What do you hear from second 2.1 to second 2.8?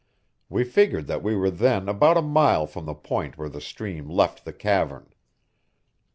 a mile